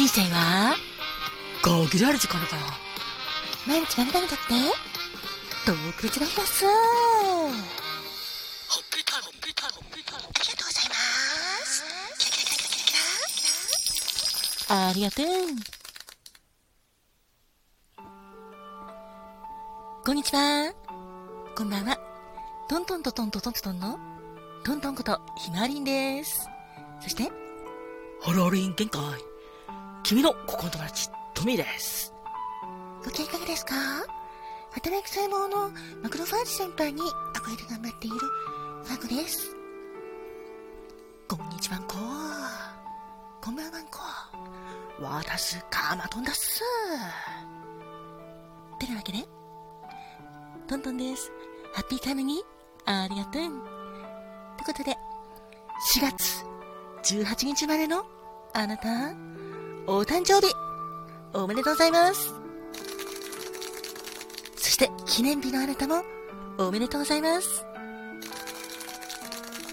[0.00, 0.76] 人生は、
[1.60, 2.62] 限られる時間だから。
[3.66, 4.36] 毎日何々だって？
[5.66, 6.64] 洞窟が広す？
[6.64, 7.52] ホッ
[8.90, 10.24] ピータイム、ホッピータイム、ホッピータイム。
[10.24, 10.94] ありがとうございま
[11.66, 11.84] す。
[12.18, 14.88] キラキラキラキラキラキラ。
[14.88, 15.26] ありがとう。
[20.06, 20.72] こんにちは。
[21.54, 21.98] こんばんは。
[22.70, 23.98] トントントントントントントンの、
[24.64, 26.48] トントンことひまわりんです。
[27.02, 27.30] そして、
[28.22, 29.02] ハローリン限界。
[30.10, 32.12] 君の心の友達、トミーです。
[33.04, 33.76] ご機嫌いかがですか？
[34.72, 35.70] 働く細胞の
[36.02, 39.54] マクロファージ先輩に憧れて頑張っているファーゴです。
[41.28, 41.94] こんにちはんこ。
[43.40, 44.00] こんばんはんこ。
[45.00, 46.60] 私、カマトンだっす。
[48.80, 49.18] てなわけで、
[50.66, 51.30] トントンです。
[51.72, 52.42] ハッピータイムに、
[52.84, 53.32] ありがとう。
[53.32, 53.50] という
[54.66, 54.96] ことで、
[55.94, 56.44] 4月
[57.14, 58.04] 18日までの
[58.54, 59.14] あなた、
[59.86, 60.54] お誕生日、
[61.32, 62.34] おめでとうございます。
[64.56, 66.02] そして、記念日のあなたも、
[66.58, 67.64] おめでとうございます。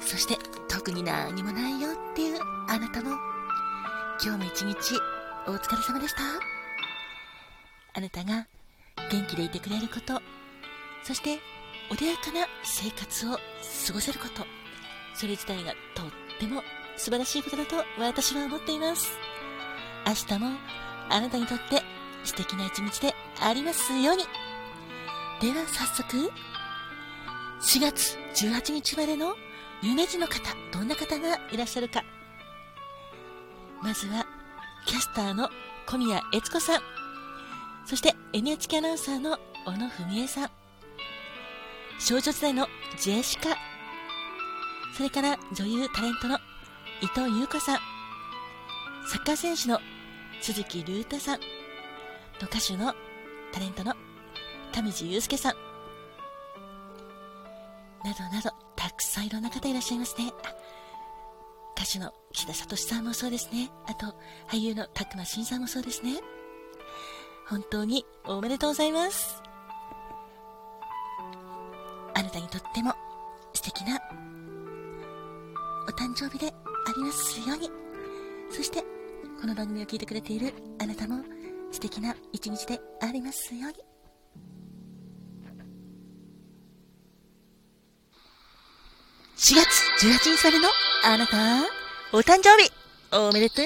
[0.00, 0.36] そして、
[0.68, 3.16] 特に何もないよっていうあなたも、
[4.22, 4.94] 今日も一日、
[5.46, 6.22] お疲れ様でした。
[7.94, 8.46] あなたが
[9.10, 10.20] 元気でいてくれること、
[11.02, 11.40] そして、
[11.90, 14.44] 穏やかな生活を過ごせること、
[15.14, 16.06] それ自体がとっ
[16.38, 16.62] ても
[16.96, 19.33] 素晴らしいことだと私は思っています。
[20.06, 20.50] 明日も
[21.08, 21.82] あなたにとって
[22.24, 24.24] 素敵な一日でありますように。
[25.40, 26.30] では早速、
[27.60, 29.34] 4月18日までの
[29.82, 30.40] 有名人の方、
[30.72, 32.02] どんな方がいらっしゃるか。
[33.82, 34.26] まずは、
[34.86, 35.50] キャスターの
[35.86, 36.80] 小宮悦子さん。
[37.84, 40.50] そして NHK アナウンサーの小野文恵さん。
[41.98, 42.66] 少女時代の
[42.98, 43.56] ジェシカ。
[44.96, 46.38] それから女優タレントの
[47.02, 47.78] 伊藤優子さん。
[49.06, 49.80] サッカー選手の
[50.44, 51.40] 鈴木隆太さん。
[52.38, 52.92] と歌手の
[53.50, 53.94] タレントの
[54.74, 55.54] 上地雄介さん。
[58.06, 60.34] などなど、たくさんいろんな方いらっしゃいますね。
[61.74, 63.70] 歌手の岸田聡さんもそうですね。
[63.86, 64.14] あと、
[64.46, 66.20] 俳優の拓馬真さんもそうですね。
[67.48, 69.42] 本当におめでとうございます。
[72.12, 72.92] あなたにとっても
[73.54, 73.98] 素敵な
[75.88, 76.52] お誕生日であ
[76.94, 77.70] りますように。
[78.50, 78.84] そして、
[79.40, 81.22] この番組を聞いてくれているあなたも
[81.70, 83.76] 素敵な一日でありますように。
[89.36, 90.68] 4月18日までの
[91.04, 91.36] あなた、
[92.16, 92.70] お誕生日、
[93.12, 93.64] おめでとう。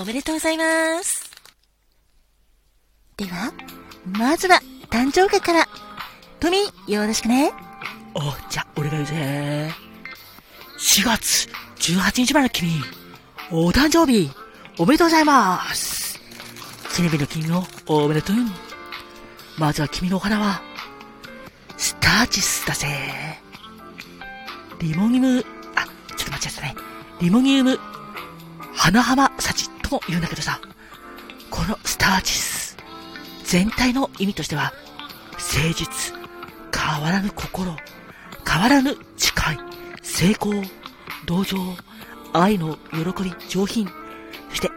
[0.00, 0.34] おめでとう。
[0.34, 1.30] ございます。
[3.16, 3.52] では、
[4.06, 5.68] まずは、誕生日から。
[6.40, 7.52] トミー、よろしくね。
[8.14, 9.72] お、じゃ、俺が言うぜ。
[10.78, 11.48] 4月
[11.94, 12.82] 18日までの君、
[13.50, 14.30] お誕生日、
[14.78, 16.20] おめでとうございます。
[16.94, 18.36] 記念日の君をおめでとう。
[19.56, 20.62] まずは君のお花は、
[21.76, 23.40] スターチスだぜ。
[24.80, 25.84] リモニム、あ、
[26.16, 26.87] ちょっと間違えたね。
[27.20, 27.80] リモニウム、
[28.74, 30.60] 花浜幸とも言うんだけどさ、
[31.50, 32.76] このスターチス、
[33.44, 34.72] 全体の意味としては、
[35.32, 36.14] 誠実、
[36.72, 37.74] 変わらぬ心、
[38.46, 39.58] 変わらぬ誓い、
[40.00, 40.62] 成功、
[41.26, 41.56] 同情、
[42.32, 43.88] 愛の喜び、上品、
[44.50, 44.70] そして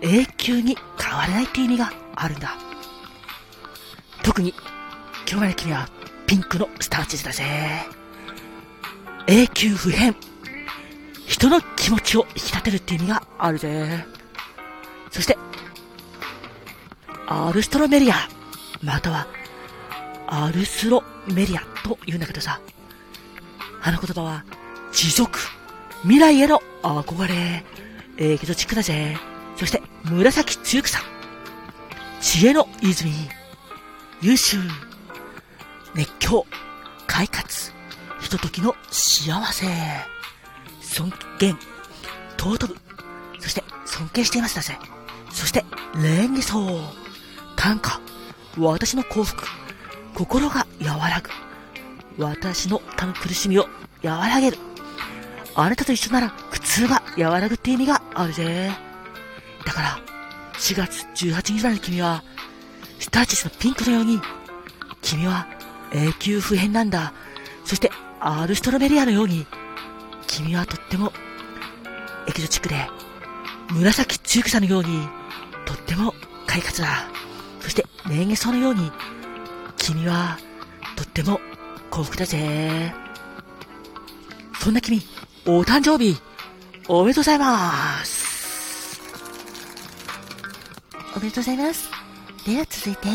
[0.00, 2.54] 永久に変わらないって意味があるんだ。
[4.22, 4.54] 特に、
[5.28, 5.88] 今日まで君は
[6.28, 7.44] ピンクのスターチスだぜ。
[9.26, 10.14] 永久不変。
[11.28, 14.04] 人の気持ちを引き立てるっていう意味があるぜ。
[15.10, 15.36] そして、
[17.26, 18.14] アルストロメリア、
[18.82, 19.28] または、
[20.26, 22.60] アルスロメリアと言うんだけどさ、
[23.82, 24.44] あの言葉は、
[24.92, 25.38] 持続、
[26.02, 27.62] 未来への憧れ、
[28.16, 29.16] エキゾチックだぜ。
[29.56, 31.02] そして、紫つゆくさん、
[32.22, 33.12] 知恵の泉、
[34.22, 34.56] 優秀、
[35.94, 36.46] 熱狂、
[37.06, 37.72] 快活、
[38.20, 39.66] ひとときの幸せ、
[40.88, 41.58] 尊厳、
[42.36, 42.76] 尊ぶ、
[43.38, 44.78] そして尊敬していますだぜ？
[45.30, 45.64] そして、
[46.02, 46.80] 礼儀層、
[47.56, 48.00] 短歌、
[48.58, 49.44] 私の幸福、
[50.14, 51.30] 心が和らぐ。
[52.22, 53.68] 私の多の苦しみを
[54.02, 54.58] 和らげる。
[55.54, 58.72] あなたと一緒なら苦痛が和らぐって意味があるぜ。
[59.64, 59.98] だから、
[60.54, 62.24] 4月18日まで君は、
[62.98, 64.20] スターチスのピンクのように、
[65.02, 65.46] 君は
[65.92, 67.12] 永久不変なんだ。
[67.64, 69.46] そして、アルストロメリアのように、
[70.38, 71.12] 君はとっても、
[72.28, 72.88] エキゾチックで、
[73.70, 75.08] 紫中草のように、
[75.66, 76.14] とっても
[76.46, 77.08] 快活だ。
[77.60, 78.92] そして、年月草のように、
[79.76, 80.38] 君は、
[80.94, 81.40] とっても
[81.90, 82.94] 幸福だぜ。
[84.60, 85.02] そんな君、
[85.44, 86.16] お誕生日、
[86.86, 89.00] おめでとうございます。
[91.16, 91.90] おめでとうございます。
[92.46, 93.08] では続いて、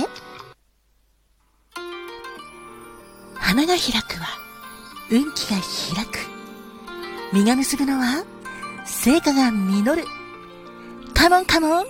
[3.36, 4.28] 花が開くは、
[5.10, 5.56] 運気が
[5.96, 6.23] 開く。
[7.34, 8.24] 実が結ぶのは、
[8.86, 10.06] 成果が実る。
[11.16, 11.86] カモンカモン、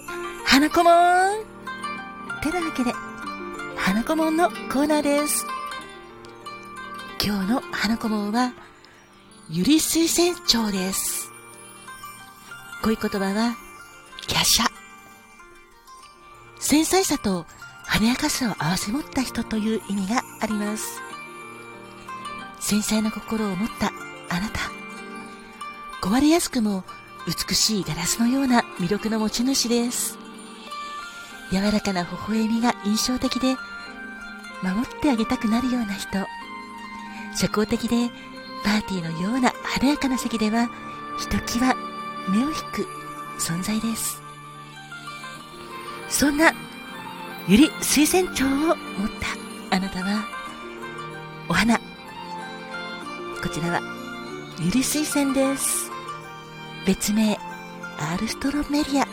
[0.45, 1.43] 花子もん。
[2.41, 2.93] てなわけで、
[3.75, 5.45] 花子もんのコーナーです。
[7.21, 8.53] 今日の花子もんは、
[9.49, 11.29] ゆり水仙町です。
[12.81, 13.57] 恋言葉は、
[14.25, 14.63] 華奢。
[16.57, 17.45] 繊細さと
[17.85, 21.01] 華やかさを併せ持った人という意味があります。
[22.61, 23.91] 繊細な心を持った
[24.33, 24.82] あなた。
[26.13, 26.83] 壊れやすくも
[27.25, 30.19] 美しいガラスのような魅力の持ち主です。
[31.51, 33.55] 柔らかな微笑みが印象的で、
[34.61, 36.19] 守ってあげたくなるような人。
[37.35, 38.11] 社交的で、
[38.63, 40.69] パーティーのような華やかな席では、
[41.17, 41.75] ひときわ
[42.29, 42.87] 目を引く
[43.39, 44.21] 存在です。
[46.09, 46.53] そんな、
[47.47, 48.75] ゆり水仙帳を持っ
[49.69, 50.23] たあなたは、
[51.49, 51.75] お花、
[53.41, 53.81] こちらは、
[54.59, 55.92] ゆり水仙です。
[56.85, 57.37] 別名、
[57.97, 59.07] アルストロメリア。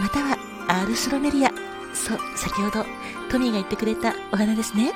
[0.00, 0.38] または、
[0.68, 1.50] アルストロメリア。
[1.92, 2.86] そう、先ほど、
[3.30, 4.92] トミーが言ってくれたお花ですね。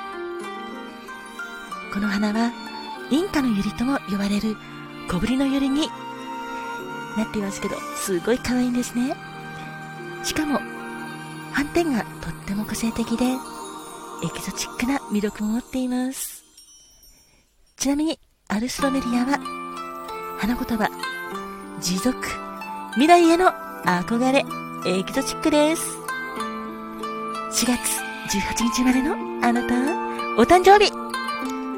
[1.93, 2.51] この花は、
[3.11, 4.57] インカのユリとも呼ばれる
[5.07, 5.87] 小ぶりのユリに
[7.15, 9.15] なっていますけど、すごい可愛いんですね。
[10.23, 10.59] しかも、
[11.53, 13.37] 斑点がとっても個性的で、エ
[14.33, 16.43] キゾチックな魅力も持っています。
[17.77, 19.39] ちなみに、アルスロメリアは、
[20.39, 20.89] 花言葉、
[21.81, 22.15] 持続、
[22.93, 23.51] 未来への
[23.85, 24.45] 憧れ、
[24.89, 25.97] エキゾチックです。
[27.51, 28.01] 4月
[28.37, 29.13] 18日までの
[29.45, 29.75] あなた、
[30.41, 30.91] お誕生日、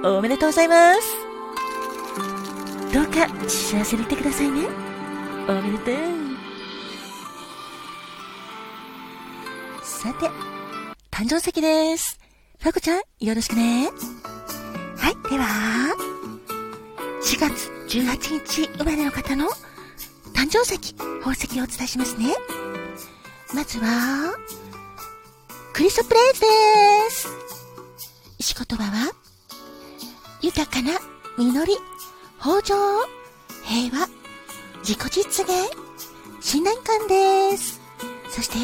[0.05, 1.01] おめでとうございます。
[2.93, 4.67] どうか幸せにいてくださいね。
[5.47, 5.95] おめでとう。
[9.83, 10.29] さて、
[11.11, 12.19] 誕生石です。
[12.59, 13.89] ファコちゃん、よろしくね。
[14.97, 15.95] はい、では、
[17.23, 19.47] 4月18日生まれの方の
[20.37, 22.35] 誕生石、宝石をお伝えしますね。
[23.55, 24.35] まずは、
[25.73, 26.47] クリスプレイズで
[27.09, 27.27] す。
[28.37, 29.11] 石言葉は、
[30.43, 30.91] 豊かな
[31.39, 31.73] 実り、
[32.37, 32.75] 豊穣、
[33.63, 34.07] 平和、
[34.83, 35.53] 自己実現、
[36.39, 37.81] 信頼感です。
[38.29, 38.57] そして、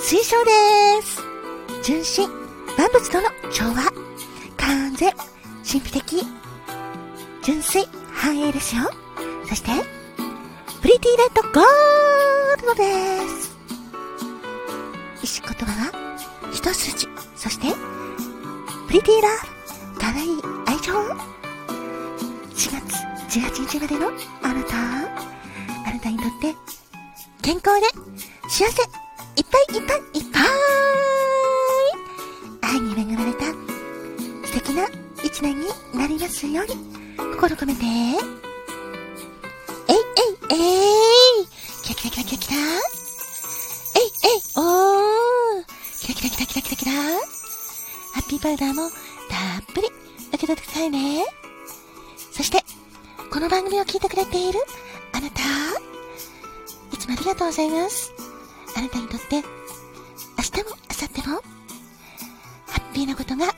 [0.00, 1.20] 水晶です。
[1.82, 2.30] 純真、
[2.78, 3.92] 万物との調和、
[4.56, 5.12] 完全、
[5.70, 6.26] 神秘的、
[7.42, 8.90] 純粋、繁栄ですよ。
[9.50, 9.95] そして、
[10.86, 12.84] pretty red gold で
[13.28, 13.56] す。
[15.20, 15.92] 石言葉は、
[16.52, 17.74] 一筋、そして、
[18.86, 20.28] pretty love、かわいい
[20.64, 20.92] 愛情。
[22.54, 22.70] 4月
[23.36, 24.12] 18日までの
[24.42, 24.78] あなた、あ
[25.92, 26.54] なたにとって、
[27.42, 27.88] 健康で、
[28.48, 28.80] 幸せ、
[29.34, 30.42] いっぱいいっぱいいっぱい。
[32.62, 33.46] 愛に恵まれた。
[34.46, 34.86] 素敵な
[35.24, 36.76] 一年になりますように。
[37.34, 38.45] 心込めて。
[40.48, 41.46] いえい。
[41.82, 42.56] キラキラキラキラキラ。
[42.56, 45.64] えいえいおー。
[46.00, 46.92] キラキラキラキラキラキラ。
[46.92, 49.88] ハッピーパウダーもたっぷり
[50.28, 51.24] 受け取ってくださいね。
[52.32, 52.62] そして
[53.30, 54.60] この番組を聞いてくれている
[55.12, 55.40] あなた。
[56.92, 58.12] いつもありがとうございます。
[58.76, 63.52] あなたにとって明日も明後日もハッピーなことがいっ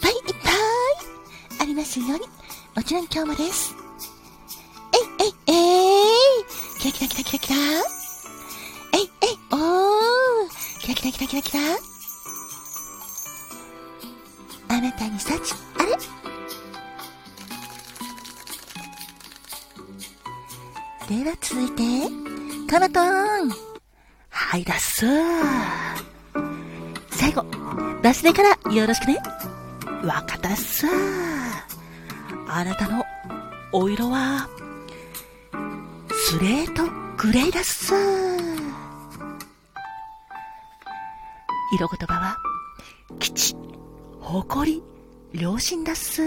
[0.00, 0.52] ぱいいっぱい
[1.62, 2.20] ありますように。
[2.76, 3.87] もちろん今日もです。
[6.78, 7.56] キラキラキラキラキラ。
[8.94, 10.48] えいえいおー。
[10.80, 11.60] キラキラキラキラキラ。
[14.68, 15.34] あなたに幸
[15.76, 15.82] あ
[21.08, 21.22] れ？
[21.24, 21.82] では続いて、
[22.70, 23.50] カバトン。
[24.30, 25.04] はいだっす
[27.10, 27.42] 最後、
[28.04, 29.18] バスでからよろしくね。
[30.04, 30.86] わかったっす。
[32.46, 33.04] あなたの
[33.72, 34.48] お色は、
[36.28, 36.82] スレート
[37.16, 37.94] グレーだっす
[41.72, 42.36] 色言葉は、
[43.18, 43.56] 吉、
[44.20, 44.82] 誇り、
[45.32, 46.20] 良心だっす。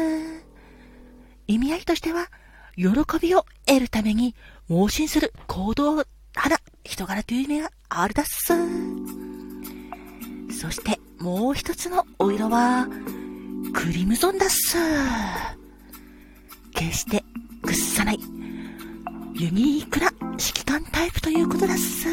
[1.45, 2.31] 意味合いとしては、
[2.75, 2.87] 喜
[3.21, 4.33] びを得るために
[4.67, 8.55] 盲信する行動派な人柄という意味があるだっす。
[10.59, 12.87] そしてもう一つのお色は、
[13.71, 14.79] クリムゾンだっす。
[16.73, 17.23] 決して
[17.61, 18.19] 屈さない、
[19.41, 22.05] ユニークな指揮官タイプということだっす。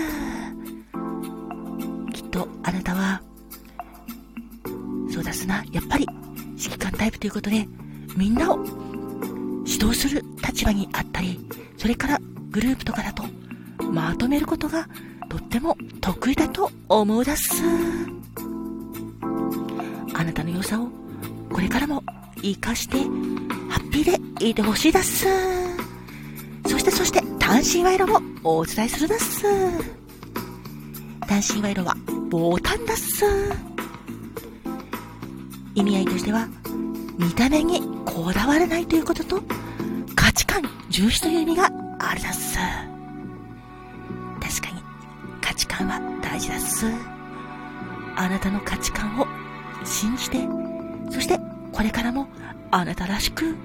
[2.15, 3.21] きっとあなたは、
[5.13, 6.07] そうだすな、やっぱり
[6.57, 7.69] 指揮官タイプということで、
[8.17, 8.65] みんなを
[9.67, 11.39] 指導する立場にあったり、
[11.77, 12.19] それから
[12.49, 13.23] グループとかだと、
[13.93, 14.89] まとめることが
[15.29, 17.63] とっても得意だと思うだっす。
[20.15, 20.89] あなたの良さを
[21.53, 22.03] これからも
[22.37, 22.97] 活かして
[23.69, 25.27] ハッピーでいてほしいだっす。
[26.69, 29.43] そしてそして単身賄賂もお伝えするだっす。
[31.27, 31.97] 単身賄賂は
[32.31, 33.25] ボタンだっす。
[35.75, 36.47] 意味合いとしては
[37.19, 39.43] 見た目にこだわらないということと
[40.15, 42.59] 価値観重視という意味があるだっす。
[44.41, 44.83] 確かに
[45.41, 46.87] 価値観は大事だっす。
[48.17, 49.27] あなたの価値観を
[49.85, 50.47] 信じて、
[51.11, 51.39] そして
[51.73, 52.29] これからも
[52.71, 53.57] あなたらしく、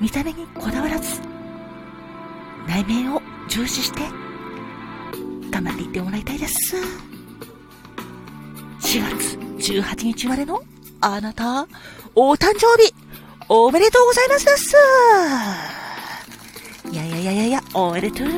[0.00, 1.20] 見た目にこだわらず、
[2.66, 4.00] 内面を重視して、
[5.50, 6.76] 頑張っていってもらいたいです。
[8.80, 10.60] 4月18日までの
[11.00, 11.66] あなた、
[12.14, 12.94] お誕生日、
[13.48, 14.76] おめでとうございますです
[16.92, 18.28] いやいやいやいやいや、おめでとう。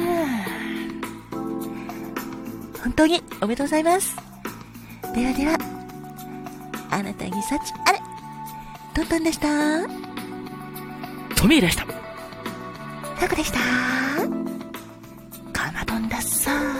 [2.82, 4.16] 本当におめでとうございます。
[5.14, 5.58] ではでは、
[6.90, 8.00] あなたに幸あれ。
[8.94, 9.88] トントンでした。
[11.34, 12.01] トミーでした。
[13.22, 13.60] タクでした。
[15.52, 16.71] カマトンだっさ。